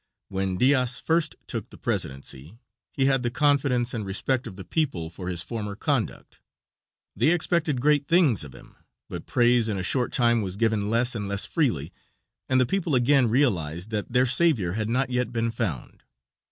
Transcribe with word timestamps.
When 0.29 0.57
Diaz 0.57 0.99
first 0.99 1.35
took 1.45 1.69
the 1.69 1.77
presidency 1.77 2.57
he 2.91 3.05
had 3.05 3.21
the 3.21 3.29
confidence 3.29 3.93
and 3.93 4.03
respect 4.03 4.47
of 4.47 4.55
the 4.55 4.63
people 4.63 5.11
for 5.11 5.29
his 5.29 5.43
former 5.43 5.75
conduct. 5.75 6.39
They 7.15 7.27
expected 7.27 7.79
great 7.79 8.07
things 8.07 8.43
of 8.43 8.55
him, 8.55 8.77
but 9.09 9.27
praise 9.27 9.69
in 9.69 9.77
a 9.77 9.83
short 9.83 10.11
time 10.11 10.41
was 10.41 10.55
given 10.55 10.89
less 10.89 11.13
and 11.13 11.27
less 11.27 11.45
freely, 11.45 11.93
and 12.49 12.59
the 12.59 12.65
people 12.65 12.95
again 12.95 13.29
realized 13.29 13.91
that 13.91 14.11
their 14.11 14.25
savior 14.25 14.71
had 14.71 14.89
not 14.89 15.11
yet 15.11 15.31
been 15.31 15.51
found. 15.51 16.01